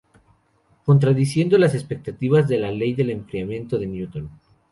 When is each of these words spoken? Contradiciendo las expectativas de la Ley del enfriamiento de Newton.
Contradiciendo 0.83 1.59
las 1.59 1.75
expectativas 1.75 2.47
de 2.47 2.57
la 2.57 2.71
Ley 2.71 2.95
del 2.95 3.11
enfriamiento 3.11 3.77
de 3.77 3.85
Newton. 3.85 4.31